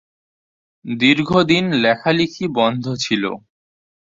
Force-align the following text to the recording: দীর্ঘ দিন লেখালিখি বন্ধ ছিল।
দীর্ঘ 0.85 1.29
দিন 1.43 1.65
লেখালিখি 1.83 2.45
বন্ধ 2.55 2.85
ছিল। 2.95 3.23